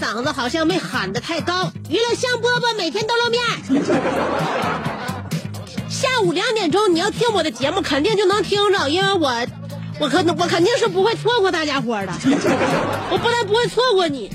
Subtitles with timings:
[0.00, 1.72] 嗓子好像没喊得太高。
[1.88, 3.42] 娱乐香饽饽每天都露面。
[5.88, 9.46] 下午两点钟你要听我的节目，肯定就能听着，因为我，
[9.98, 12.12] 我可我肯定是不会错过大家伙的。
[13.10, 14.30] 我不但不会错过你，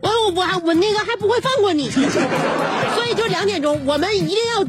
[0.00, 4.64] 我我我还我那个还不会放过你，所以就两点钟，我们一定要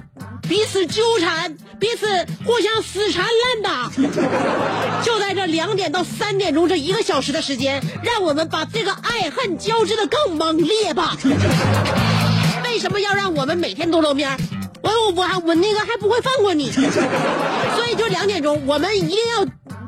[0.48, 2.06] 彼此纠缠，彼此
[2.46, 3.92] 互相死缠烂打。
[5.04, 11.18] 就在这两点到三点钟这一个小时的时间，让我们把这个爱恨交织的更猛烈吧。
[12.66, 14.38] 为什么要让我们每天都露面？
[14.82, 19.46] 我我我还我那个还不会放过你，所以就两点钟，我们一定要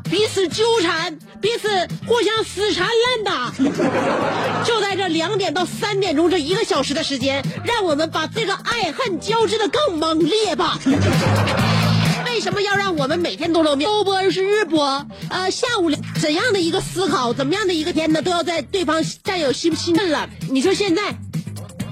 [0.09, 1.67] 彼此纠缠，彼此
[2.08, 3.53] 互相死缠烂打。
[4.63, 10.80] 就在这两点到三点钟这一个小时的时间，让我们把这个爱恨交织的更猛烈吧。
[12.25, 13.90] 为什么要让我们每天都露面？
[13.90, 20.30] 周播是日播，呃，下午怎样的一个思考，怎么样的一个天呢，都要在对方占有心不信任了。
[20.50, 21.16] 你说现在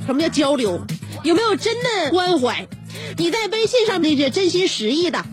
[0.05, 0.85] 什么叫交流？
[1.23, 2.67] 有没有真的关怀？
[3.17, 5.23] 你在微信上那些真心实意的，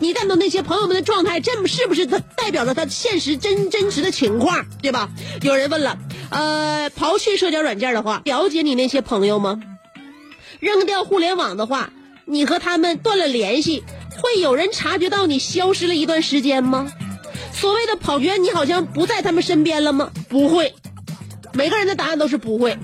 [0.00, 5.10] 你看到那些朋友们的状态，真是不是他代表着他现实真真实的情况，对吧？
[5.42, 5.98] 有人问了，
[6.30, 9.60] 呃，刨去社交软件的话，了解你那些朋友吗？
[10.60, 11.90] 扔掉互联网的话，
[12.24, 13.84] 你和他们断了联系，
[14.22, 16.92] 会有人察觉到你消失了一段时间吗？
[17.52, 20.10] 所谓的跑圈，你好像不在他们身边了吗？
[20.28, 20.74] 不会，
[21.52, 22.76] 每个人的答案都是不会。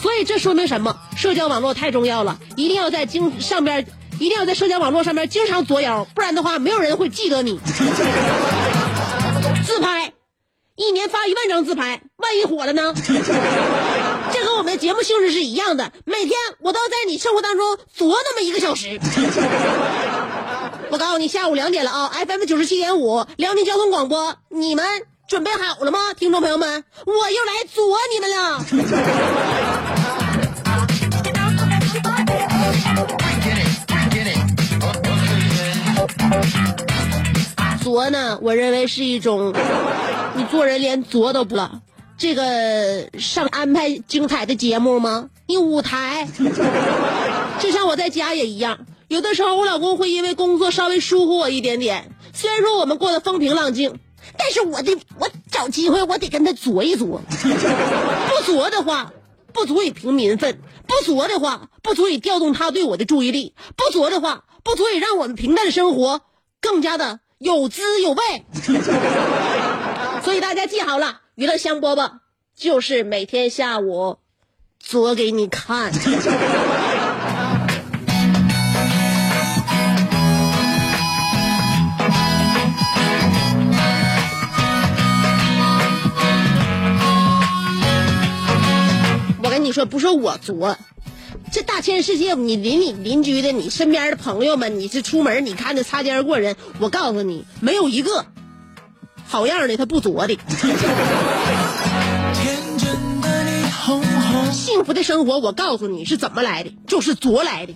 [0.00, 0.96] 所以这说明什么？
[1.16, 3.86] 社交网络太重要了，一定要在经上边，
[4.18, 7.60] 一定要在社交网络上面经常作妖，不然的话，没有人会记得你。
[9.66, 10.12] 自拍，
[10.76, 12.94] 一年发一万张自拍，万一火了呢？
[14.32, 18.98] 这和我们的节目性质是一样的，每天我都要在你生活当中作那么一个小时。
[20.90, 24.84] 我告诉你，下午两点了啊！FM 九十七点五，辽宁交通广播，你们
[25.28, 26.84] 准备好了吗，听众朋友们？
[27.04, 29.95] 我又来作你们了。
[37.82, 39.54] 作呢，我认为是一种，
[40.34, 41.80] 你做人连作都不了。
[42.18, 45.28] 这个上安排精彩的节目吗？
[45.46, 46.26] 你舞台，
[47.60, 48.78] 就像我在家也一样。
[49.08, 54.00] 有的时候我老公会因为工作稍微疏忽我一点点，虽然说我们过得风平浪静，
[54.36, 59.12] 但是我得我找机会我得跟他作一作，不作的话
[59.52, 60.58] 不足以平民愤，
[60.88, 66.22] 不作的话不足以调动他对我的注意力，不作的话不足以让我们平淡的生活
[66.60, 68.44] 更加的有滋有味。
[70.24, 72.14] 所以大家记好了，娱乐香饽饽
[72.56, 74.18] 就是每天下午
[74.80, 75.92] 做给你看。
[89.44, 90.76] 我跟你说，不是我作，
[91.56, 98.26] 这大千世界，你邻里邻居的，你身边的朋友们，你是出门你看着擦肩而过人，我告诉你，没有一个
[99.26, 100.36] 好样的他不作的。
[104.52, 107.72] 幸福的生活，我告诉你是怎么来的，就是作来的。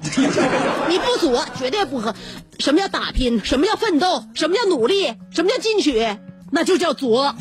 [0.90, 2.14] 你不作，绝对不和。
[2.58, 3.42] 什么叫打拼？
[3.42, 4.22] 什么叫奋斗？
[4.34, 5.06] 什么叫努力？
[5.34, 6.06] 什么叫进取？
[6.52, 7.34] 那就叫作。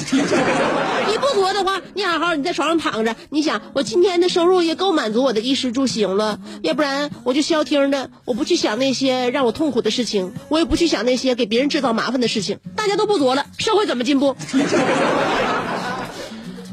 [1.10, 12.60] 你不作的话，你好好你在床上躺着，你想我今天的收入也够满足我的衣食住行了，要不然我就消停的，我不去想那些让我痛苦的事情，我也不去想那些给别人制造麻烦的事情。
[12.76, 14.36] 大家都不作了，社会怎么进步？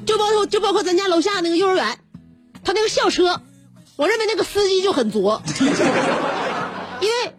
[0.05, 1.99] 就包括就包括咱家楼下那个幼儿园，
[2.63, 3.41] 他那个校车，
[3.97, 5.43] 我认为那个司机就很作，
[7.01, 7.33] 因为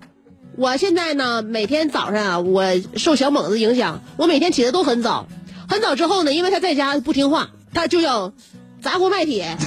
[0.58, 2.64] 我现在呢每天早上啊，我
[2.96, 5.28] 受小猛子影响，我每天起的都很早，
[5.68, 8.34] 很早之后呢，因为他在家不听话，他就要
[8.82, 9.58] 砸锅卖铁，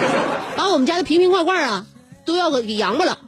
[0.56, 1.86] 把我们家的瓶瓶罐罐啊
[2.24, 3.18] 都要给扬巴了，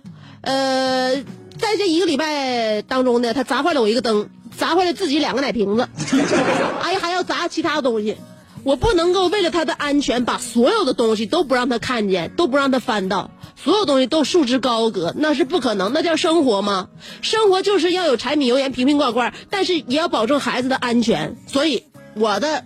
[0.40, 1.16] 呃，
[1.58, 5.88] 在这一个礼拜当中呢，他砸坏了我一个灯，砸坏了自己两个奶瓶子，
[6.82, 8.16] 哎呀，还要砸其他东西。
[8.64, 15.92] 我不能够为了他的安全，把所有的东西都不让他看见，都不让他翻到，所有东西都束之高阁，那是不可能。
[15.92, 16.88] 那叫生活吗？
[17.22, 21.36] 生活就是要有柴米油盐瓶瓶罐罐，但是也要保证孩子的安全。
[21.48, 21.82] 所以
[22.14, 22.64] 我的，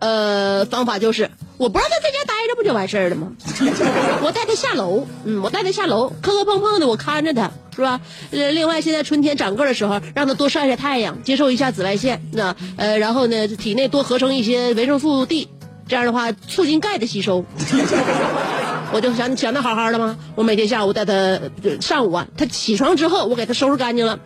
[0.00, 3.32] 呃，方法就是，我不让他在家待着，不就完事儿了吗？
[4.22, 8.00] 我带他下楼，嗯，我带他下楼，磕磕碰碰的，我看着他，是吧？
[8.30, 15.48] 呃，另外现在春天长个的时候，让他多晒晒太阳，接受一下紫外线，那呃，然后呢，体内多合成一些维生素 D，
[15.88, 17.44] 这样的话促进钙的吸收。
[18.92, 20.16] 我就想想的好好的吗？
[20.36, 21.40] 我每天下午带他，呃
[21.80, 24.18] 上午啊，他起床之后，我给他收拾干净了，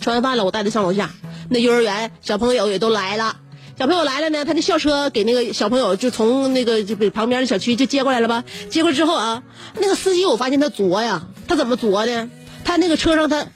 [0.00, 1.10] 吃完饭了，我带他上楼下。
[1.50, 3.36] 那幼儿园小朋友也都来了，
[3.76, 8.44] 小朋友来了呢，他那校车给那个小朋友就从那个就旁边的小区就接过来了吧？
[8.70, 9.42] 接过之后啊，
[9.80, 12.30] 那个司机我发现他作呀，他怎么作呢？
[12.64, 13.46] 他那个车上他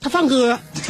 [0.00, 0.58] 他放歌，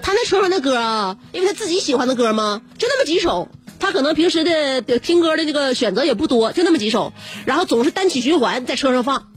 [0.00, 3.48] 他那车上的歌啊，因为他自己喜欢的歌嘛，就那么几首。
[3.78, 7.12] 他可能平时的听歌的这个选择也不多，就那么几首，
[7.44, 9.28] 然后总是单曲循环在车上放，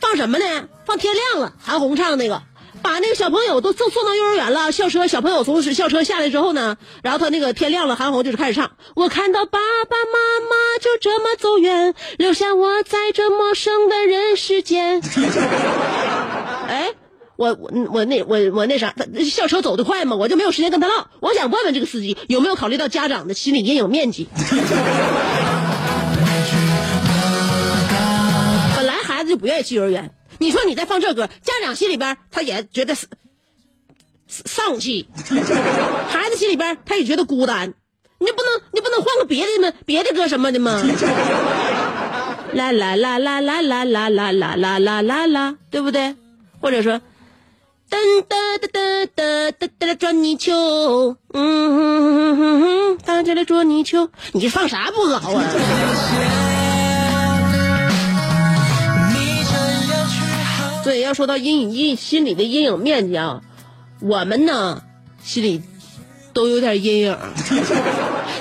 [0.00, 0.68] 放什么呢？
[0.86, 2.42] 放天亮了，韩红唱那个。
[2.82, 8.70] 把那个小朋友都送送到幼儿园了，校车小朋友从校车下来之后呢，然后他那个天亮了，韩红就是开始唱。
[8.94, 9.58] 我看到爸
[9.88, 15.00] 爸妈妈就这么走远，留下我在这陌生的人世间。
[16.68, 16.90] 哎，
[17.36, 18.94] 我我那我我那啥，
[19.30, 21.08] 校车走得快嘛，我就没有时间跟他唠。
[21.20, 24.28] 我想问问这个司机有没有考虑到家长的心理阴影面积。
[28.76, 32.94] 本来孩子就不愿意去幼儿园，你说你再放这歌，家长心里边他也觉得
[34.26, 35.08] 丧气，
[36.08, 37.74] 孩子心里边他也觉得孤单。
[38.20, 39.72] 你不能你不能换个别的吗？
[39.86, 40.82] 别的歌什么的吗？
[42.52, 46.16] 啦啦啦啦啦啦啦啦啦啦啦啦啦，对不对？
[46.60, 47.00] 或者说，
[47.88, 47.96] 噔
[48.28, 55.44] 噔噔噔噔噔噔捉泥鳅，嗯哼哼哼哼，大家来捉泥鳅，你放啥不好啊？
[60.88, 63.42] 所以要说到阴影阴心里的阴影面积啊，
[64.00, 64.82] 我们呢
[65.22, 65.60] 心里
[66.32, 67.14] 都有点阴影。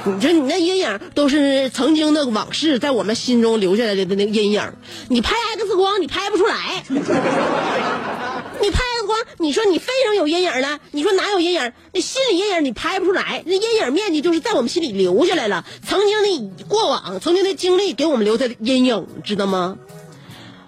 [0.05, 4.63] 你说你那阴影都是曾经的往事，在我们心中留下来的那个阴影。
[5.09, 6.85] 你拍 X 光，你拍不出来。
[6.87, 11.73] 你拍 X 光，你说你肺上有阴影了，你说哪有阴影？
[11.91, 15.65] 那心理阴影你拍不出来，那阴影面积就是在我们心里留下来了。
[15.85, 19.77] 曾经的过往，曾经的经历给我们留下的阴影，知道吗？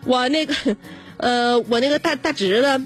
[0.06, 0.54] 我那个，
[1.20, 2.82] 呃，我那个大大侄子，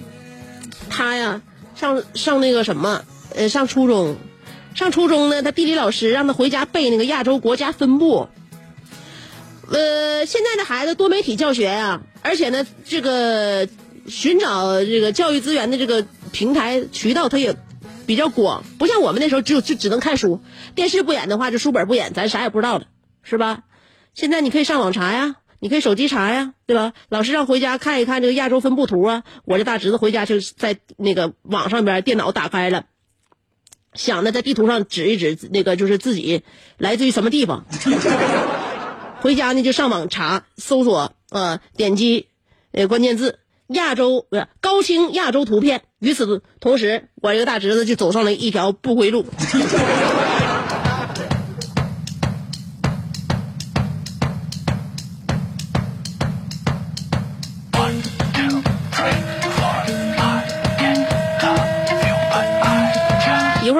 [0.89, 1.41] 他呀，
[1.75, 4.17] 上上那个什么，呃，上初中，
[4.73, 8.27] 上初中呢，他地理老师让他回家背那个亚洲国家分布。
[9.71, 13.67] 呃，现在的孩子多媒体教学呀、而且呢，这个
[14.07, 17.55] 寻找这个教育资源的这个平台渠道，它也
[18.07, 20.41] 比较广，不像我们那时候只有就只能看书，
[20.73, 22.87] 电视不演的话，就书本不演，咱啥也不知道了，
[23.21, 23.61] 是吧？
[24.15, 26.91] 现在你可以上网查呀，你可以手机查呀，对吧？
[27.07, 29.23] 老师让回家看一看这个亚洲分布图啊。
[29.45, 32.83] 我这大侄子回家就在那个网上边电脑打开了，
[33.93, 36.43] 想着在地图上指一指那个就是自己
[36.77, 37.65] 来自于什么地方。
[39.21, 42.27] 回家呢就上网查搜索呃点击
[42.73, 45.83] 呃关键字亚洲不是高清亚洲图片。
[45.99, 49.25] 与此同时，我这个大侄子就走上了一条不归路。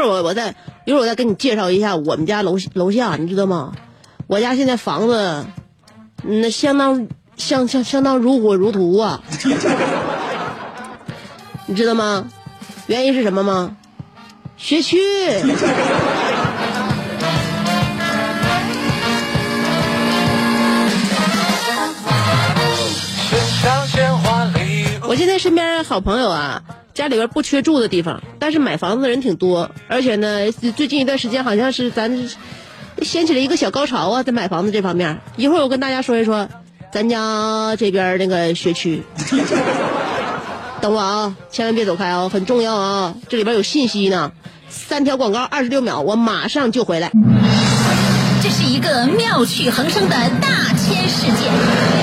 [0.04, 0.54] 会儿我我再
[0.86, 3.72] 一会儿我再给你介绍一下我们家楼楼下，你知道吗？
[4.28, 5.46] 我家现在房子，
[6.24, 7.08] 嗯那相当
[7.38, 9.22] 相相相当如火如荼啊，
[11.68, 12.28] 你知道吗？
[12.88, 13.76] 原因是什么吗？
[14.58, 14.98] 学区。
[25.06, 26.62] 我现在身边好朋友啊，
[26.94, 32.30] 家里边不缺住的地方，但是买房子的人挺多，而且呢，最近一段时间好像是咱
[33.02, 35.20] 掀起了一个小高潮啊，在买房子这方面。
[35.36, 36.48] 一会儿我跟大家说一说
[36.92, 39.04] 咱家这边那个学区。
[40.82, 44.32] 等我啊，千万别走开啊，很重要啊，这里边有信息呢。
[44.70, 47.12] 三条广告，二十六秒，我马上就回来。
[48.42, 52.03] 这是一个妙趣横生的大千世界。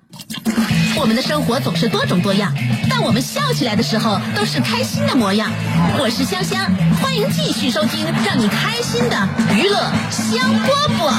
[0.99, 2.53] 我们的生活总是多种多样，
[2.89, 5.51] 但我们笑起来的时候都是开心的模样。
[5.99, 6.69] 我是香香，
[7.01, 10.69] 欢迎继续收听让你开心的娱乐香饽
[10.99, 11.13] 饽。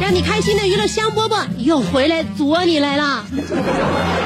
[0.00, 3.24] 让你开心的娱乐香饽饽又回来啄你来了。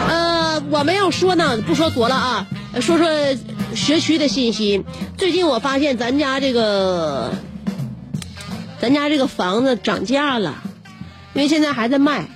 [0.08, 2.46] 呃，我们要说呢，不说啄了啊，
[2.78, 3.08] 说说
[3.74, 4.84] 学区的信息。
[5.16, 7.32] 最近我发现咱家这个，
[8.80, 10.62] 咱家这个房子涨价了，
[11.34, 12.26] 因为现在还在卖。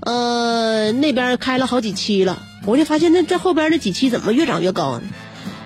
[0.00, 5.04] 呃，那边开了好几期了，我就发现那这后边那几期怎么越涨越高呢？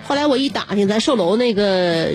[0.07, 2.13] 后来我一打听，咱售楼那个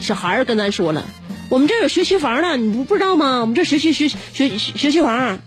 [0.00, 1.04] 小孩儿跟咱说了。
[1.48, 3.40] 我们这有学区房呢，你不不知道吗？
[3.40, 5.38] 我们这学区学学学区房。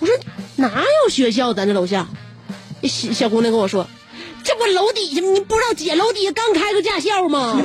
[0.00, 0.14] 我说
[0.56, 1.54] 哪有学校？
[1.54, 2.08] 咱这楼下，
[2.82, 3.88] 小小姑娘跟我说，
[4.48, 7.60] 这不楼底下，你不知道姐楼底下刚开个驾校吗？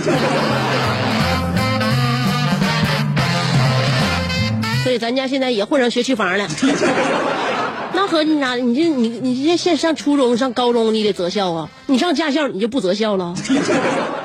[4.84, 6.46] 所以咱家现在也混上学区房了。
[7.94, 8.56] 那和你咋？
[8.56, 11.70] 你这你你这现上初中上高中你得择校啊？
[11.86, 13.34] 你上驾校你就不择校了？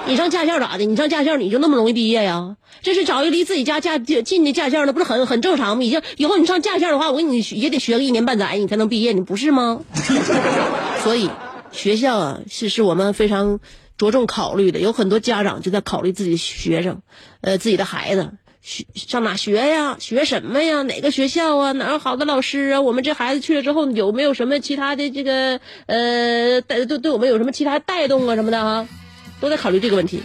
[0.06, 0.84] 你上驾校咋的？
[0.84, 2.56] 你上驾校你就那么容易毕业呀？
[2.82, 5.84] 这是找一个离自己家驾近的驾校，那不是很很正常吗？
[5.84, 9.78] 已经以后你上驾校的话，我给你也得学个一年半载，你才能毕业，你不是吗？
[11.04, 11.30] 所以
[11.72, 13.60] 学校啊，是是我们非常
[13.96, 14.80] 着重考虑的。
[14.80, 17.02] 有很多家长就在考虑自己的学生，
[17.40, 18.32] 呃，自己的孩子。
[18.60, 19.96] 学上哪学呀？
[19.98, 20.82] 学什么呀？
[20.82, 21.72] 哪个学校啊？
[21.72, 22.80] 哪有好的老师啊？
[22.80, 28.88] 我们这孩子去了之后，有没有什么其他的这个呃带对对我们有什么其他带动啊什么的哈？
[29.40, 30.22] 都在考虑这个问题。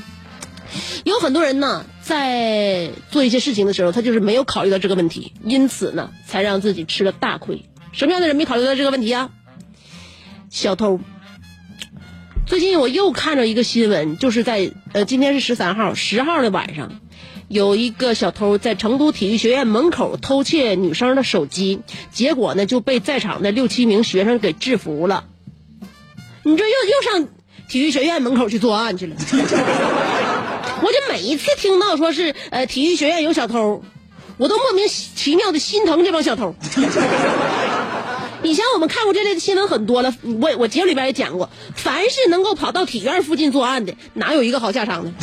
[1.06, 7.64] 有很多人呢，在做一些事情的时候，他就是没有考虑到这个问题，因此呢，才让自己吃了大亏。
[7.92, 9.30] 什么样的人没考虑到这个问题啊？
[10.50, 11.00] 小偷。
[12.54, 16.92] 最近我又看着一个新闻，就是在呃今天是十三号，十号的晚上。
[17.48, 21.82] 有一个小偷在成都体育学院门口偷窃女生的手机，
[22.12, 25.26] 结果呢就被在场的六七名学生给制服了。
[26.44, 27.28] 你这又又上
[27.68, 29.16] 体育学院门口去作案去了？
[30.84, 33.84] 我就每一次听到说是呃体育学院有小偷，
[34.38, 36.54] 我都莫名其妙的心疼这帮小偷。
[38.44, 45.12] 以前我们看过这类的新闻很多了，我我节目里边也讲过，凡是能够跑到体院附近作案的，哪有一个好下场的？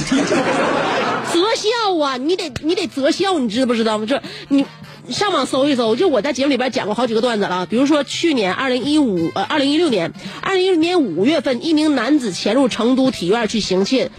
[1.33, 4.07] 择校啊，你得你得择校，你知不知道吗？
[4.09, 4.65] 这你
[5.11, 7.67] 上网搜一搜，就我在节目里边讲过好几个段子了。
[7.67, 14.11] 比如说去年二零一五呃二零一六年，二零一六年五月份，一名男子潜入成都体院去行窃，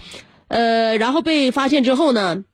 [0.48, 2.44] 呃，然后被发现之后呢，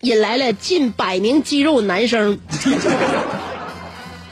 [0.00, 2.38] 引来了近百名肌肉男生。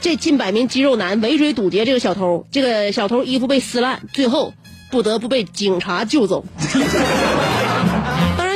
[0.01, 4.51] 这近百名肌肉男围追堵截这个小偷，这个小偷衣服被撕烂，最后
[4.89, 6.43] 不得不被警察救走。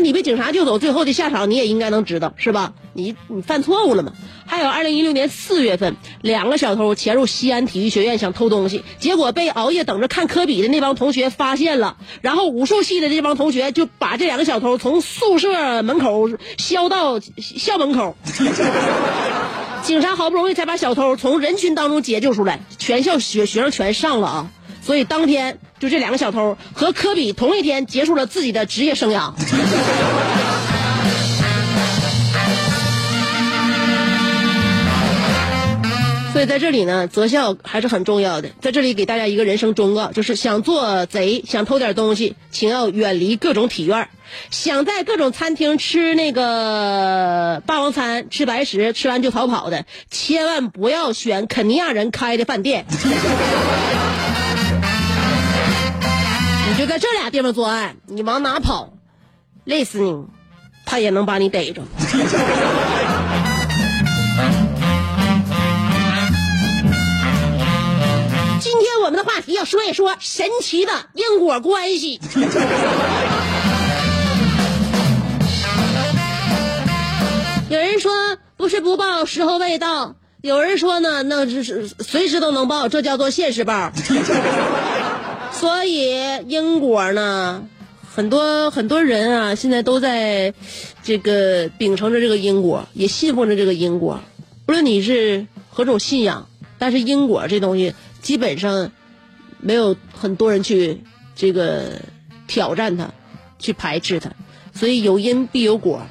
[0.06, 2.74] 你被警察救走，最后的下场你也应该能知道，是吧？
[2.94, 4.14] 你你犯错误了嘛？
[4.46, 18.16] 还有，二零一六年四月份，两个小偷潜入西安体育学院想偷东西，结果被熬夜等着看科比的那帮同学发现了，然后武术系的这帮同学就把这两个小偷从宿舍门口削到校门口。
[19.82, 24.52] 警察好不容易才把小偷从人群当中解救出来，全校学学生全上了啊！
[24.86, 29.34] 所以当天就这两个小偷和科比同一天结束了自己的职业生涯。
[36.34, 38.50] 所以在这里呢，择校还是很重要的。
[38.62, 44.04] 在这里给大家一个人生忠告，就是想做贼、想偷点东西，请要远离各种体院；
[44.52, 52.86] 想在各种餐厅吃那个霸王餐、吃白食，吃完就逃跑的，千万不要选肯尼亚人开的饭店。
[56.76, 58.92] 你就在这俩地方作案，你往哪跑，
[59.64, 60.26] 累死你，
[60.86, 61.82] 他也能把你逮着。
[68.60, 72.20] 今天我们的话题要说一说神奇的因果关系。
[77.70, 78.12] 有人说
[78.58, 83.94] 不是不报，时候未到；有人说呢，那是是随时都能报，这叫做现实报。
[85.66, 86.12] 所以
[86.48, 87.68] 因果呢，
[88.08, 90.54] 很多很多人啊，现在都在
[91.02, 94.20] 这个秉承着这个因果，也信奉着这个因果。
[94.68, 98.92] 不论你是何种信仰，但是因果这东西基本上
[99.60, 101.02] 没有很多人去
[101.36, 101.94] 这个
[102.46, 103.10] 挑战它，
[103.58, 104.34] 去排斥它。
[104.72, 106.04] 所以有因必有果。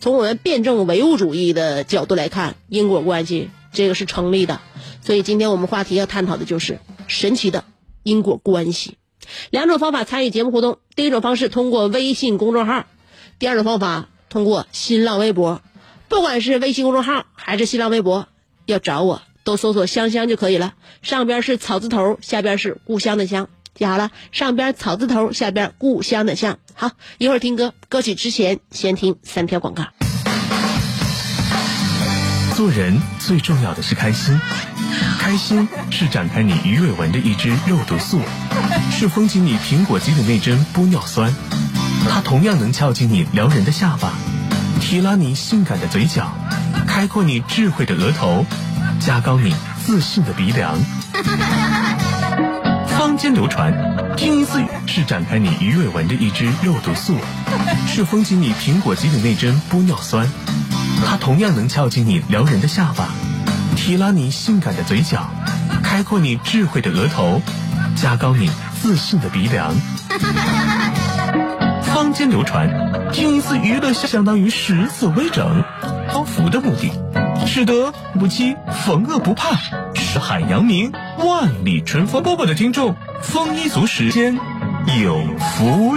[0.00, 4.60] 从我们辩证唯物主义的角度来看，因果关系这个是成立的。
[5.02, 7.64] 所以今天我们话题要探讨的就是神奇的
[8.02, 8.97] 因果关系。
[9.50, 12.84] 两种方法参与节目互动：第一种方式通过微信公众号，
[13.38, 15.62] 第二种方法通过新浪微博。
[16.08, 18.28] 不管是微信公众号还是新浪微博，
[18.64, 20.74] 要找我都搜索“香香”就可以了。
[21.02, 23.48] 上边是草字头，下边是故乡的乡。
[23.74, 26.58] 记好了，上边草字头，下边故乡的乡。
[26.74, 29.84] 好，一会儿听歌，歌曲之前先听三条广告。
[32.56, 34.40] 做人最重要的是开心，
[35.18, 38.20] 开心是展开你鱼尾纹的一支肉毒素，
[38.90, 41.34] 是封紧你苹果肌的那针玻尿酸，
[42.08, 44.12] 它同样能翘起你撩人的下巴，
[44.80, 46.32] 提拉你性感的嘴角，
[46.86, 48.46] 开阔你智慧的额头，
[49.00, 50.78] 加高你自信的鼻梁。
[52.86, 53.72] 坊间流传，
[54.16, 57.16] 听一次是展开你鱼尾纹的一支肉毒素，
[57.86, 60.28] 是封紧你苹果肌的那针玻尿酸。
[61.06, 63.08] 它同样能翘起你撩人的下巴，
[63.88, 65.30] 提拉你性感的嘴角，
[65.82, 67.40] 开阔你智慧的额头，
[67.96, 68.50] 加高你
[68.82, 69.74] 自信的鼻梁。
[71.80, 72.68] 坊间流传，
[73.14, 75.64] 听一次娱乐相当于十次微整，
[76.12, 76.92] 包福的目的，
[77.46, 77.90] 使得
[78.20, 78.54] 不羁
[78.84, 79.56] 逢恶不怕，
[79.94, 82.22] 是海扬名，万里春风。
[82.22, 84.38] 波波的听众，丰衣足食间
[85.02, 85.96] 有福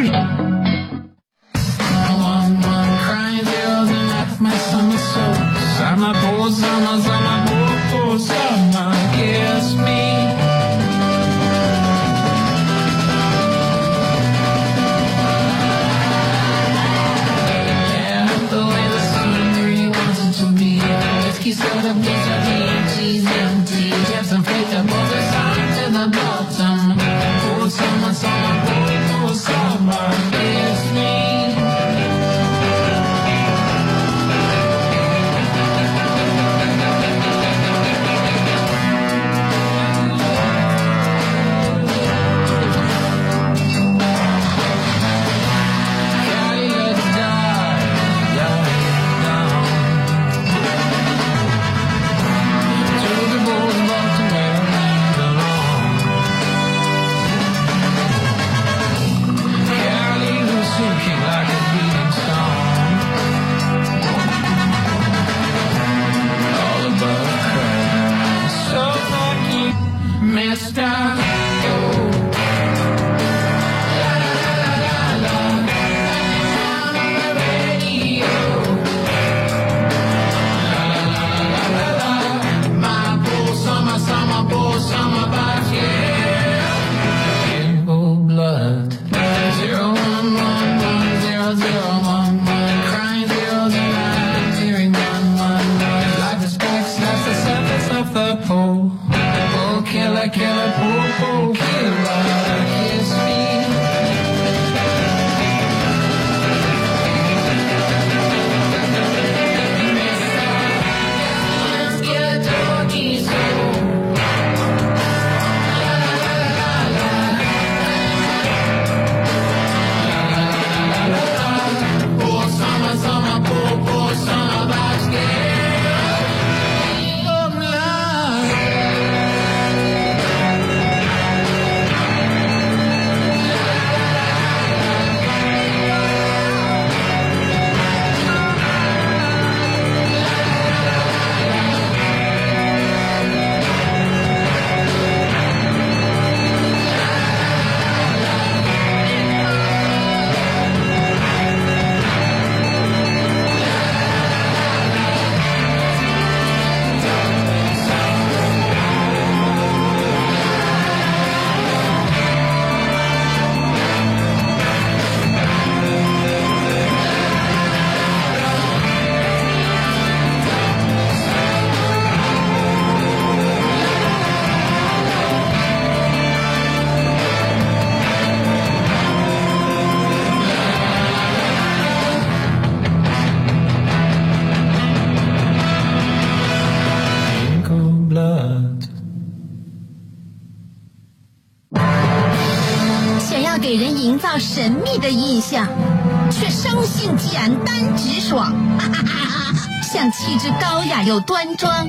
[201.32, 201.88] 端庄，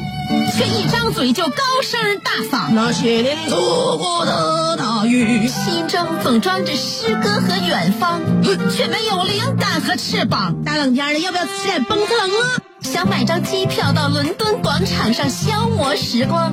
[0.56, 2.72] 却一张嘴就高声大嗓。
[2.72, 8.20] 那些年错过的大雨，心中总装着诗歌和远方，
[8.70, 10.62] 却没有灵感和翅膀。
[10.64, 12.62] 大冷天的，要不要吃点蹦特冷啊？
[12.82, 16.52] 想买张机票到伦敦广场上消磨时光，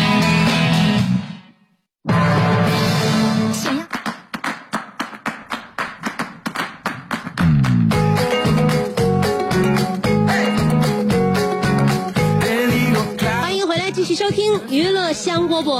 [14.11, 15.71] 续收听娱乐香饽饽。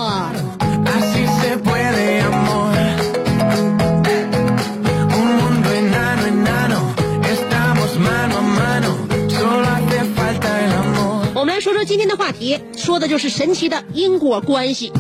[11.34, 14.94] 我们来说说今天的话题，说的就是神奇的因果关系。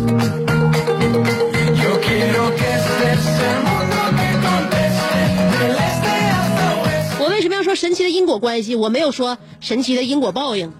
[7.17, 8.75] 我为什么要说神奇的因果关系？
[8.75, 10.73] 我没有说神奇的因果报应。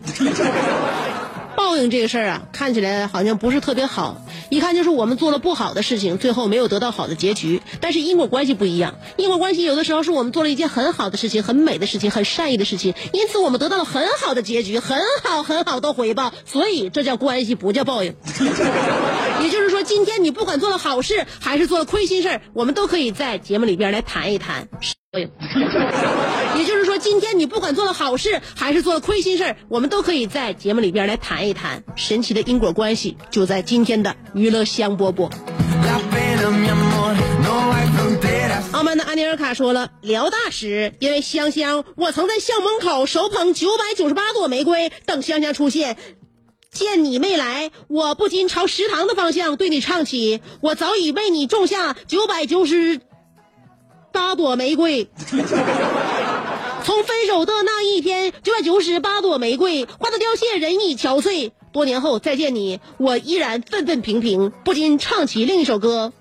[1.71, 7.61] 报应这个事儿啊，看起来好像不是特别好，一看就是我们做了不好的事情，最后没有得到好的结局。
[7.79, 18.13] 但是因果关系不一样，因果关系有的时候是我们做了一件很好的事情、很美的事情、很善意的事情，因此我们得到了很好的结局、很好很好的回报，所以这叫关系，不叫报应。
[19.41, 24.67] 也就是说，今天你不管做了好事还是做了亏心事儿我们都可以在节目里边来谈一谈
[25.13, 25.29] 报应。
[26.57, 35.29] 也就是，今天你不管做了好事还是做了亏心事我们都可以在节目里边来谈一谈神奇的因果关系，就在今天的娱乐香饽饽。
[35.83, 37.15] La pena, mi amor.
[37.41, 38.71] No hay fronteras.
[38.71, 45.97] 傲慢的安尼尔卡说了，辽大时因为香香，我曾在校门口手捧九百九十八朵玫瑰等香香出现。
[46.71, 53.01] 见你没来，我不禁朝食堂的方向对你唱起：“我早已为你种下九百九十
[54.13, 55.09] 八朵玫瑰。”
[56.83, 61.51] 从分手的那一天，九百九十八朵玫瑰花的凋谢，人已憔悴。
[61.71, 66.11] 多年后再见你，我依然愤愤平平，不禁唱起另一首歌。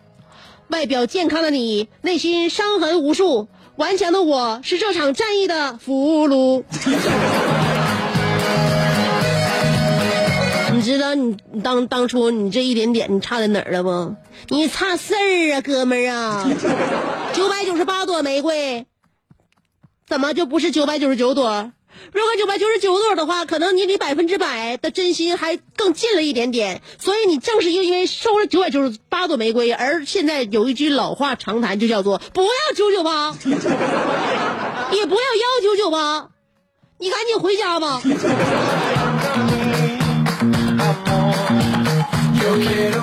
[0.68, 3.48] 外表健康的你，内心伤痕无数。
[3.76, 6.62] 顽强的我是这场战役的俘虏。
[10.74, 14.14] 你知道你当当初你这一点点你差在哪儿了不？
[14.48, 16.48] 你差事儿啊，哥们儿啊！
[17.32, 18.86] 九百九十八朵玫瑰，
[20.10, 21.70] 怎么就不是九百九十九朵？
[22.12, 26.82] 如果九百九十九朵的话，可能你离百分之百的真心还更近了一点点。
[26.98, 33.36] 所以你正是因为收了九百九十八朵玫瑰，而现在有一句老话常谈，就叫做“不要九九八，
[34.90, 36.30] 也不要幺九九八”。
[36.98, 38.02] 你赶紧回家吧。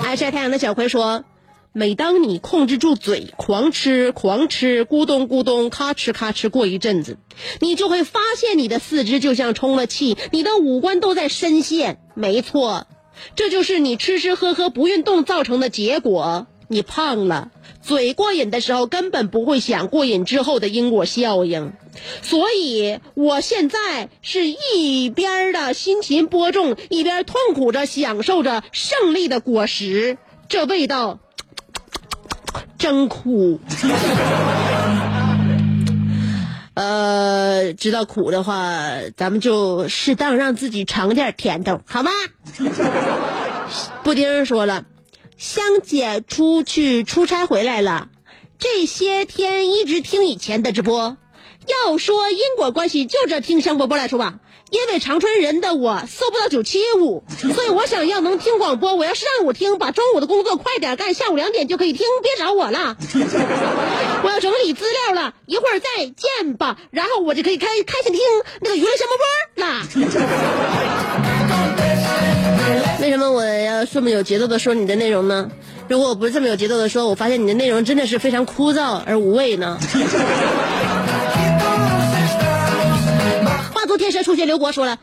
[0.04, 1.24] 爱晒太阳的小葵说
[1.78, 7.20] ：“每当你控制住嘴，狂吃狂吃，咕咚咕咚，咔哧咔哧，过一阵子，
[7.60, 12.00] 你就会发现你的四肢就像充了气，你的五官都在深陷。
[12.16, 12.88] 没错，
[13.36, 16.48] 这就是你吃吃喝喝不运动造成的结果。
[16.68, 17.52] 你胖了，
[17.84, 21.74] 嘴过瘾的时候根本不会想过瘾之后的因果效应。
[22.24, 30.18] 所以我现在是一边的辛勤播种，一边痛苦着享受着胜利的果实，
[30.50, 31.20] 这味道
[32.78, 33.60] 真苦。
[36.76, 38.84] 呃，知道苦的话，
[39.15, 42.12] 咱们就适当让自己尝点甜头，好吗？
[44.04, 44.86] 布丁说了，
[45.38, 48.10] 香姐出去出差回来了，
[48.60, 51.17] 这些天一直听以前的直播。
[51.86, 54.39] 要说因果关系，就这听香饽饽来说吧。
[54.70, 57.24] 因为长春人的我搜不到九七五，
[57.56, 58.96] 所以我想要能听广播。
[58.96, 62.98] 我要是上午听，把中午的工作快点干，下午两点就可以听，别找我了。
[64.24, 66.78] 我要整理资料了，一会儿再见吧。
[66.92, 68.20] 然后我就可以开开始听
[68.62, 69.12] 那个娱乐香饽
[69.56, 69.84] 饽了。
[73.02, 75.50] 为什么我要这么有节奏的说你的内容呢？
[75.88, 79.80] 如果我不是这么有节奏的说，我发现你的内容真的是非常枯燥而无味呢。
[83.98, 85.00] 天蛇出现，刘国说了：“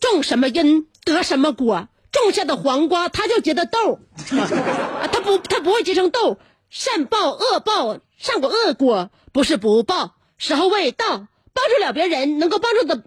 [0.00, 3.98] 种什么因得什么果，种下的黄瓜它就结的豆，
[4.38, 6.38] 啊，它不它不会结成豆。
[6.70, 11.28] 善报恶报，善果恶果，不是不报，时候未到，帮
[11.68, 13.04] 助了别人，能够帮助的，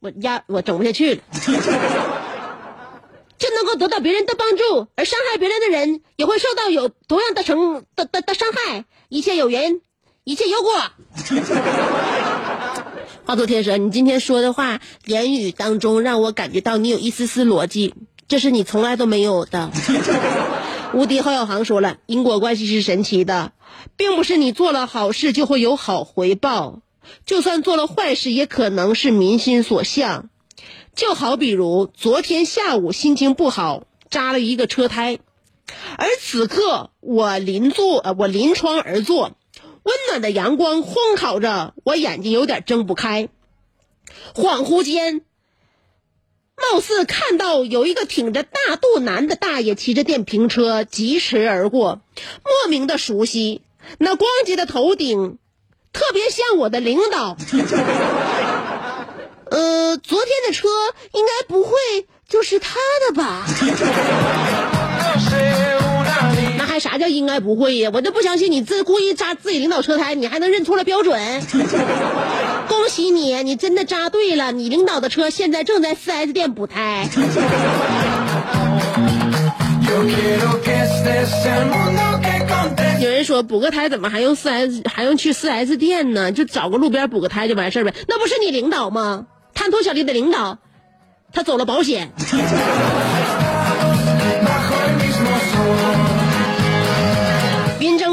[0.00, 1.22] 我压我整不下去了。
[3.38, 8.84] 就能够得到别人的帮助，而伤害别人的人也会受到有同样的成的的的伤害。
[9.08, 9.80] 一切有缘，
[10.24, 10.72] 一切有果。
[13.24, 17.94] 华佗天蛇，你今天说的话，言语当中让我感觉到你有一丝丝逻辑，
[18.26, 19.70] 这是你从来都没有的。
[20.92, 23.52] 无敌侯小航说了，因果关系是神奇的，
[23.96, 26.80] 并不是你做了好事就会有好回报，
[27.24, 30.28] 就算做了坏事，也可能是民心所向。
[30.96, 35.20] 就好比如昨天下午心情不好，扎了一个车胎，
[35.96, 39.30] 而此刻我临坐，呃，我临窗而坐，
[39.82, 43.28] 温暖的阳光烘烤着，我眼睛有点睁不开。
[44.34, 45.22] 恍惚间，
[46.56, 52.00] 貌似看到有一个挺着大肚腩的大爷骑着电瓶车疾驰而过，
[52.44, 53.62] 莫名的熟悉，
[53.98, 55.38] 那光洁的头顶，
[55.92, 57.36] 特别像我的领导。
[59.50, 60.68] 呃，昨天的车
[61.12, 61.72] 应该不会
[62.28, 63.44] 就是他的吧？
[66.82, 67.92] 啥叫应该不会呀？
[67.94, 71.16] 我就不相信你自故意扎自己领导车胎，你还能认错了标准？
[72.66, 77.08] 恭喜你，你真的扎对了，你领导的车现在正在 4S 店补胎。
[83.00, 86.32] 有人说补个胎怎么还用 4S 还用去 4S 店呢？
[86.32, 87.94] 就找个路边补个胎就完事儿呗？
[88.08, 89.26] 那不是你领导吗？
[89.54, 90.58] 贪图小利的领导，
[91.32, 92.10] 他走了保险。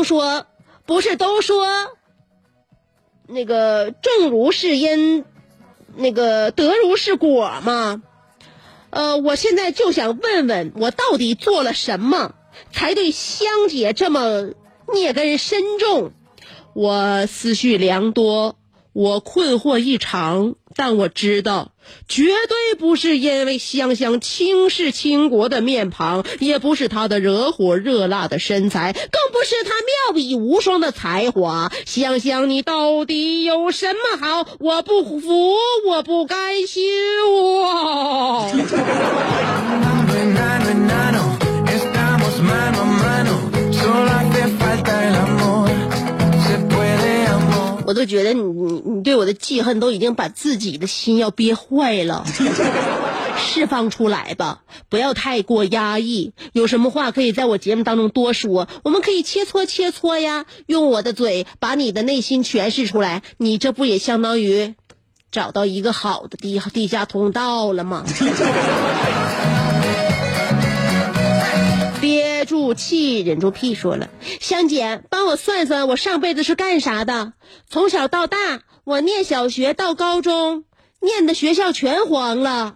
[0.09, 0.47] 说
[0.87, 1.67] ：“不是都说，
[3.27, 5.23] 那个种如是因，
[5.95, 8.01] 那个得如是果吗？
[8.89, 12.33] 呃，我现在就想问问，我到底做了什么，
[12.71, 14.49] 才对香姐这么
[14.91, 16.11] 孽根深重？
[16.73, 18.55] 我思绪良多，
[18.93, 21.71] 我困惑异常。”但我知道，
[22.07, 31.69] 绝对不是因为香香倾世倾国的面庞，也不是她的惹火热辣的身材，更不是她妙笔无双的才华。
[31.85, 34.47] 香香，你到底有什么好？
[34.59, 35.55] 我不服，
[35.87, 36.85] 我不甘心，
[37.27, 38.49] 我。
[47.99, 52.25] 都觉得你你你对我的记恨都已经把自己的心要憋坏了，
[53.37, 56.31] 释放出来吧，不要太过压抑。
[56.53, 63.21] 有什么话可以在我节目当中多说，我们可以切磋切磋呀，用我的嘴把你的内心诠释出来。
[63.35, 64.75] 你这不也相当于
[65.29, 68.05] 找到一个好的地地下通道了吗？
[72.49, 74.09] 住气，忍住屁，说了，
[74.41, 77.33] 香姐，帮我算算，我上辈子是干啥的？
[77.69, 78.37] 从小到大，
[78.83, 80.63] 我念小学到高中，
[80.99, 82.75] 念的学校全黄了。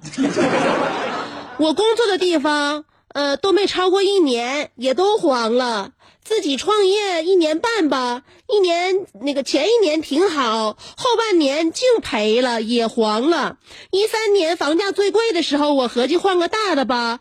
[1.58, 5.94] 我工作的地方，呃，都没超过一年，也都黄了。
[6.24, 13.58] 自己创业一年半吧，一年那个前一年挺好，后半年净赔了，也黄了。
[13.92, 17.20] 一三年房价最贵的时候，我合计换个大的吧。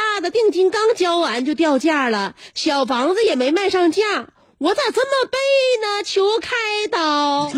[0.00, 5.38] 大的定金刚交完就掉价了，小房子也没卖上价，我咋这么背
[5.82, 6.02] 呢？
[6.02, 6.56] 求开
[6.90, 7.50] 导。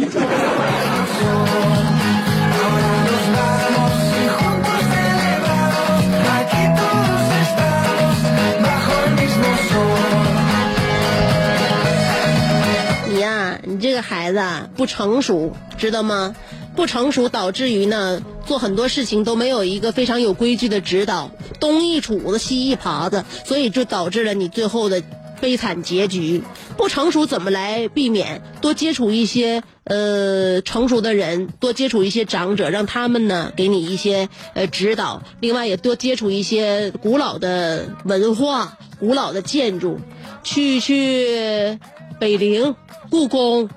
[13.08, 14.42] 你呀，你这个孩子，
[14.76, 16.34] 不成熟，知道吗？
[16.74, 25.02] 不成熟导致于呢，做很多事情都没有一个非常有规矩的指导，东一杵子西一耙子，所以就导致了你最后的
[25.40, 26.42] 悲惨结局。
[26.76, 28.42] 不成熟怎么来避免？
[28.60, 35.22] 多接触一些呃成熟的人，多接触一些长者，让他们呢给你一些呃指导。
[35.40, 40.00] 另外也多接触一些古老的文化、古老的建筑，
[40.42, 41.78] 去去
[42.18, 42.74] 北陵、
[43.10, 43.68] 故宫。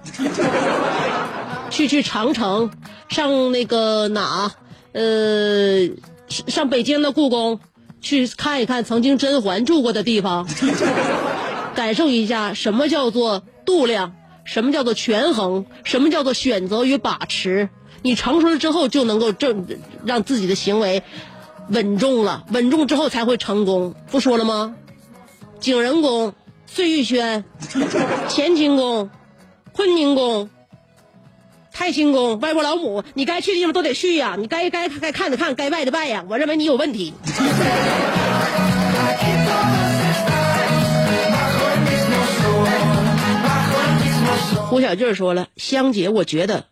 [1.75, 2.71] 去去长城，
[3.09, 4.53] 上那个哪，
[4.93, 5.89] 呃，
[6.29, 7.59] 上北京的故宫
[7.99, 10.47] 去看一看曾经甄嬛住过的地方，
[11.75, 14.13] 感受一下什么叫做度量，
[14.45, 17.67] 什么叫做权衡，什么叫做选择与把持。
[18.03, 19.67] 你成熟了之后，就能够正
[20.05, 21.03] 让自己的行为
[21.67, 23.93] 稳重了，稳重之后才会成功。
[24.09, 24.77] 不说了吗？
[25.59, 26.33] 景仁宫、
[26.67, 27.43] 碎玉轩、
[28.29, 29.09] 乾清宫、
[29.75, 30.49] 坤宁宫。
[31.77, 36.23] 太清宫、外国老母，你该去的地方都得去呀，你该该该看的看，该拜的拜呀。
[36.29, 37.13] 我认为你有问题。
[44.69, 46.67] 胡小俊说了，香姐，我觉得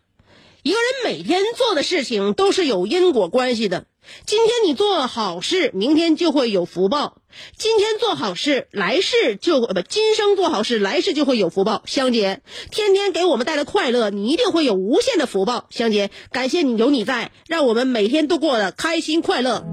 [0.62, 3.84] 一个人每天做的事情都是有因果关系的。
[4.26, 7.18] 今天你做好事，明天就会有福报；
[7.56, 11.82] 今天做好事，来世就不，今生做好事，来世就会有福报。
[11.86, 12.40] 香姐，
[12.70, 15.66] 天天给我们带来快乐，你一定会有无限的福报。
[15.70, 19.64] 香姐，感谢你有你在，让我们每天都过得开心快乐。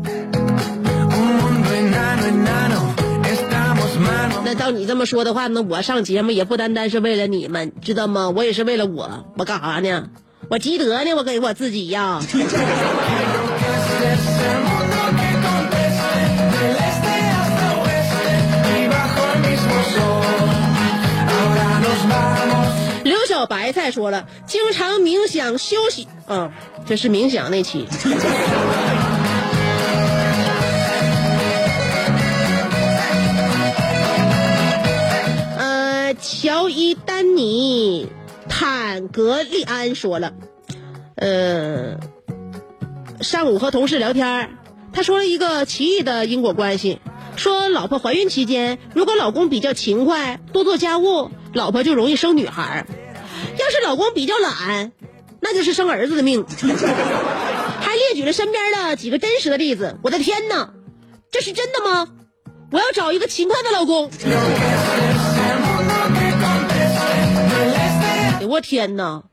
[4.43, 8.29] 那照你这么说的话，那我上节目也不单单是为了你们，知道吗？
[8.29, 10.09] 我也是为了我，我干啥呢？
[10.49, 12.21] 我积德呢，我给我自己呀。
[23.03, 26.51] 刘小白菜说了，经常冥想休息，嗯，
[26.85, 27.87] 这是冥想那期。
[35.57, 38.07] 呃，乔伊丹尼
[38.47, 40.33] 坦格利安说了，
[41.15, 41.97] 呃，
[43.21, 44.49] 上午和同事聊天儿，
[44.93, 46.99] 他说了一个奇异的因果关系，
[47.35, 52.85] 说老婆怀孕期间，如果老公比较勤快，多做家务，老婆就容易生女孩；
[53.59, 54.91] 要是老公比较懒，
[55.39, 56.45] 那就是生儿子的命。
[57.81, 59.97] 还列举了身边的几个真实的例子。
[60.03, 60.73] 我的天哪，
[61.31, 62.07] 这是真的吗？
[62.71, 64.09] 我要找一个勤快的老公。
[68.39, 69.23] 哎 我天哪，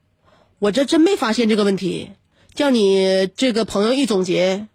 [0.58, 2.10] 我这真没发现这个问题。
[2.58, 4.66] 叫你这个朋友一总结，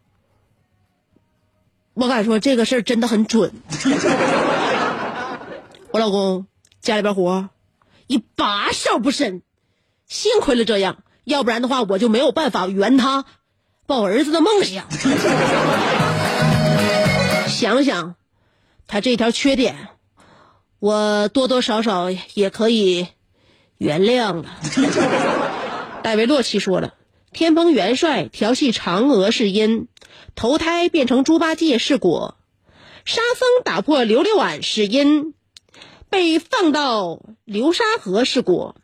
[1.94, 3.52] 我敢说这个事儿真的很准。
[5.92, 6.48] 我老公
[6.80, 7.50] 家里边活
[8.08, 9.42] 一把手不伸，
[10.08, 13.26] 幸亏了这样，要不然的话我就没有办法圆他
[13.86, 14.86] 抱儿子的梦想。
[17.52, 18.16] 想想
[18.88, 19.90] 他这条缺点，
[20.80, 23.10] 我多多少少也可以
[23.78, 24.46] 原谅了。
[26.02, 26.94] 戴维洛奇说了。
[27.34, 29.88] 天蓬元帅调戏嫦娥是因，
[30.36, 32.36] 投胎变成猪八戒是果；
[33.04, 35.34] 沙僧打破琉璃碗是因，
[36.10, 38.76] 被放到流沙河是果；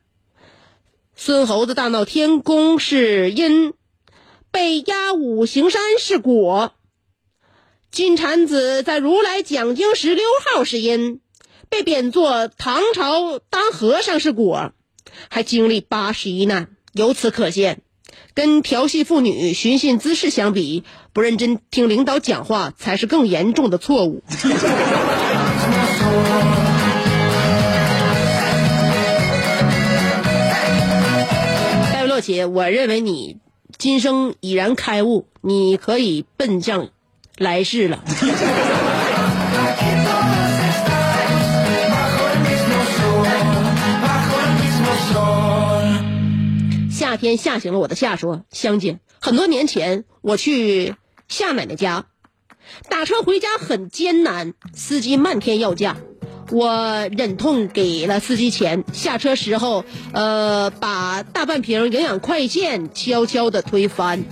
[1.15, 3.73] 孙猴子大闹天宫是因，
[4.51, 6.73] 被压五行山是果；
[7.91, 11.21] 金蝉子在如来讲经时溜号是因，
[11.69, 14.73] 被贬做唐朝当和尚是果；
[15.29, 16.75] 还经历八十一难。
[16.93, 17.83] 由此可见。
[18.39, 24.23] 跟调戏妇女、寻衅滋事相比，不认真听领导讲话才是更严重的错误。
[31.91, 33.35] 戴维洛姐，我认为你
[33.77, 36.87] 今生已然开悟，你可以奔向
[37.37, 38.05] 来世了。
[47.09, 50.93] 夏天吓醒了我的夏说：“香姐，很多年前我去
[51.27, 52.05] 夏奶奶家，
[52.87, 55.97] 打车回家很艰难，司机漫天要价，
[56.51, 58.83] 我忍痛给了司机钱。
[58.93, 64.23] 下车时候，呃，把大半瓶营养快线悄悄的推翻。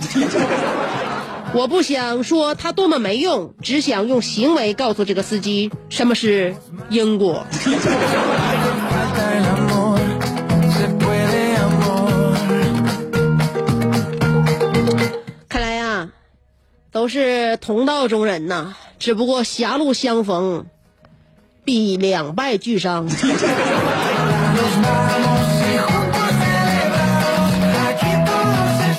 [1.52, 6.54] 我不想说他多么没用，只想用行为告诉这个司机什么是
[6.90, 7.44] 因果。”
[16.98, 20.66] 都是同道中人呐，只不过狭路相逢，
[21.64, 23.08] 必两败俱伤。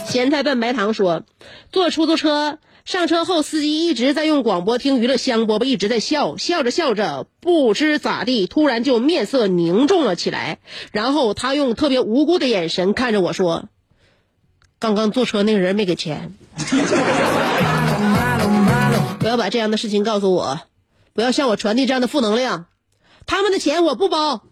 [0.07, 1.23] 咸菜拌白糖说，
[1.73, 10.59] 坐出租车上车后，司机一直在用广播听娱乐香饽饽，一直在笑，笑着笑着，不知咋地，突然就面色凝重了起来，
[10.93, 13.65] 然后他用特别无辜的眼神看着我说
[14.79, 16.33] ：“刚刚坐车那个人没给钱。”
[19.19, 20.61] 不要把这样的事情告诉我，
[21.13, 22.65] 不要向我传递这样的负能量。
[23.25, 24.41] 他们的钱我不包。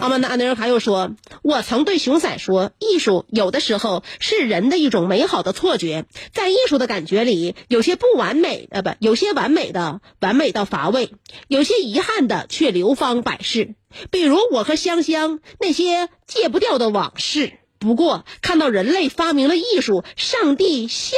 [0.00, 1.10] 阿曼达·安德尔卡又说
[1.42, 11.12] ：“我曾对熊仔说，艺术有的时候是人的一种美好的错觉，在艺术的感觉里，有些不完美，呃，不，有些完美的完美到乏味，
[11.48, 13.74] 有些遗憾的却流芳百世。
[14.10, 17.52] 比如我和香香那些戒不掉的往事。
[17.78, 21.16] 不过看到人类发明了艺术，上帝笑，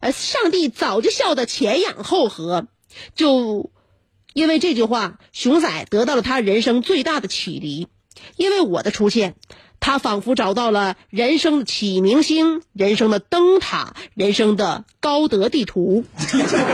[0.00, 2.66] 呃，上帝早就笑得前仰后合，
[3.14, 3.70] 就。”
[4.34, 7.88] 因为这句话，熊仔得到了他人生最大的启迪。
[8.36, 9.34] 因为我的出现，
[9.80, 16.04] 他仿佛找到了人生启明星、人生的灯塔、人生的高德地图。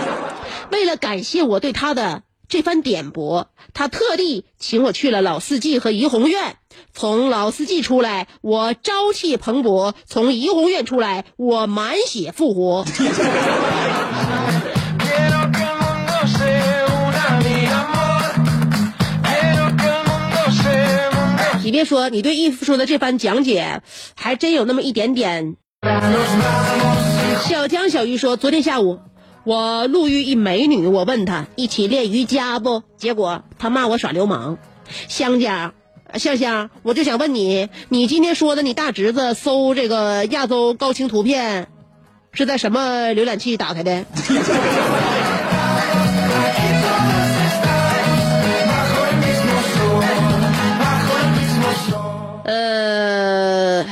[0.71, 6.57] 为了感谢我对他的这番点拨，他特地请我去了老四季和怡红院。
[6.93, 12.85] 从老四季出来，我朝气蓬勃；从怡红院出来，我满血复活。
[21.63, 23.81] 你别说你对艺术的这番讲解，
[24.15, 25.57] 还真有那么一点点。
[27.49, 28.99] 小江小鱼说，昨天下午
[29.45, 32.83] 我路遇一美女，我问她一起练瑜伽不？
[32.97, 34.57] 结果她骂我耍流氓。
[35.09, 35.75] 香家，
[36.15, 41.69] 香香，我就想问你，你今天说的你大侄子搜这个亚洲高清图片，
[42.33, 44.05] 是在什么浏览器打开的？
[52.45, 53.87] 呃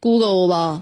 [0.00, 0.80] ，Google 吧。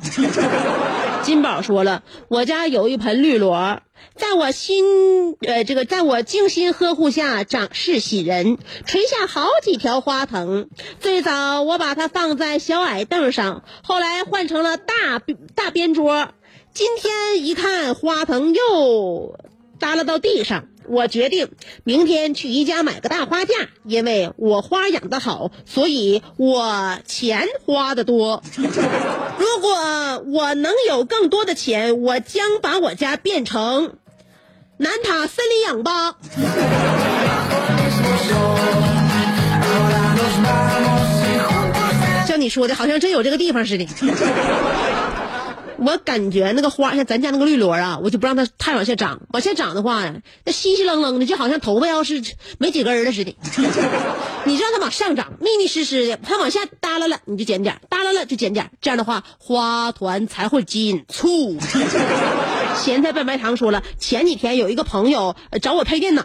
[1.23, 3.81] 金宝说了，我家有一盆绿萝，
[4.15, 10.69] 在我心呃这个在我精心呵护下长势喜人，垂下好几条花藤。
[11.01, 15.21] 最早我把它放在小矮凳上，后来换成了大
[15.55, 16.31] 大边桌。
[16.75, 19.39] 今天一看，花藤又
[19.79, 20.69] 耷拉到地上。
[20.89, 21.51] 我决定
[21.85, 28.43] 明天去宜家买个大花架，因为我花养的好，所以我钱花的多。
[28.57, 33.95] 如果我能有更多的钱，我将把我家变成
[34.77, 36.17] 南塔森林氧吧。
[42.27, 43.87] 像你说的，好像真有这个地方似的。
[45.79, 49.21] 我感觉那个花像咱家那个绿萝啊，我就不让它太往下长。
[49.33, 50.15] 往下长的话呀，
[50.45, 52.23] 那稀稀楞楞的，就好像头发要是
[52.59, 53.37] 没几根了似的。
[54.45, 58.71] 你让它往上长，密密实实的；它往下耷拉了，你就剪点；耷拉了就剪点。
[58.81, 61.57] 这样的话，花团才会紧簇。
[62.79, 66.25] 咸菜拌白糖说了，前几天有一个朋友找我配电脑，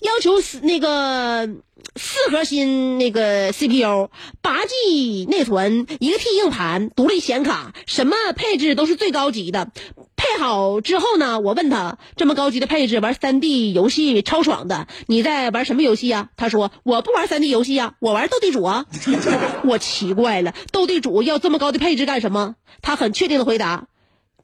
[0.00, 1.48] 要求那个
[1.96, 4.08] 四核心那个 CPU，
[4.40, 9.70] 八 G 内存，一个 T 硬盘，独立显卡，什么配置都是最高级的。
[10.16, 16.30] 配好之后呢，我问他这么高级的配置，玩 3D 游戏超爽的，你在玩什么游戏呀？
[16.36, 18.86] 他说我不玩 3D 游戏呀，我玩斗地主啊。
[19.64, 22.54] 我奇怪了，斗地主要这么高的配置干什么？
[22.80, 23.88] 他很确定的回答，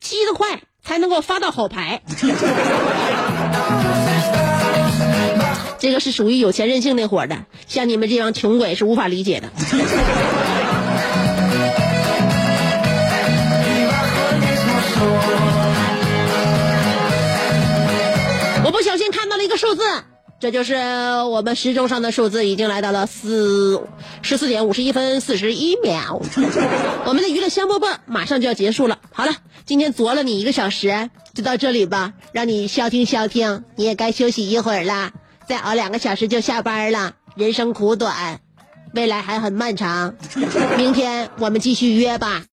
[0.01, 0.63] 机子快。
[0.87, 2.01] 才能够发到好牌，
[5.81, 9.49] 这个是属于有钱任性那伙的，像你们这帮穷鬼是无法理解的。
[18.65, 19.83] 我不小心看到了一个数字。
[20.39, 23.89] 这就是我们时钟上的数字，已经来到了四
[24.21, 26.21] 十四点五十一分四十一秒。
[27.07, 28.99] 我们的娱乐香饽饽马上就要结束了。
[29.13, 29.33] 好了，
[29.65, 33.65] 今天啄了你一个小时，就到这里吧，让你消停消停。
[33.77, 35.13] 你也该休息一会儿了，
[35.49, 37.15] 再熬两个小时就下班了。
[37.35, 38.41] 人生苦短，
[38.93, 40.17] 未来还很漫长。
[40.77, 42.45] 明天我们继续约吧。